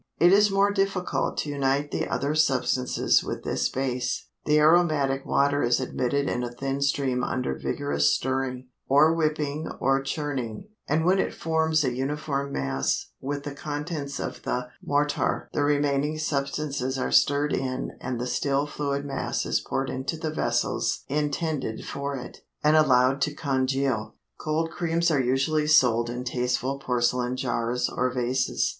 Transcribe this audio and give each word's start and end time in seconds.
It 0.19 0.33
is 0.33 0.49
more 0.49 0.71
difficult 0.71 1.37
to 1.41 1.49
unite 1.51 1.91
the 1.91 2.07
other 2.07 2.33
substances 2.33 3.23
with 3.23 3.43
this 3.43 3.69
base; 3.69 4.29
the 4.45 4.57
aromatic 4.57 5.27
water 5.27 5.61
is 5.61 5.79
admitted 5.79 6.27
in 6.27 6.43
a 6.43 6.49
thin 6.51 6.81
stream 6.81 7.23
under 7.23 7.53
vigorous 7.55 8.09
stirring 8.09 8.69
(or 8.89 9.13
whipping, 9.13 9.69
or 9.79 10.01
churning), 10.01 10.67
and 10.87 11.05
when 11.05 11.19
it 11.19 11.35
forms 11.35 11.83
a 11.83 11.93
uniform 11.93 12.51
mass 12.51 13.11
with 13.21 13.43
the 13.43 13.53
contents 13.53 14.19
of 14.19 14.41
the 14.41 14.69
mortar 14.83 15.47
the 15.53 15.61
remaining 15.61 16.17
substances 16.17 16.97
are 16.97 17.11
stirred 17.11 17.53
in 17.53 17.91
and 18.01 18.19
the 18.19 18.25
still 18.25 18.65
fluid 18.65 19.05
mass 19.05 19.45
is 19.45 19.59
poured 19.59 19.91
into 19.91 20.17
the 20.17 20.31
vessels 20.31 21.03
intended 21.09 21.85
for 21.85 22.15
it, 22.17 22.39
and 22.63 22.75
allowed 22.75 23.21
to 23.21 23.35
congeal. 23.35 24.15
Cold 24.39 24.71
creams 24.71 25.11
are 25.11 25.21
usually 25.21 25.67
sold 25.67 26.09
in 26.09 26.23
tasteful 26.23 26.79
porcelain 26.79 27.37
jars 27.37 27.87
or 27.87 28.11
vases. 28.11 28.69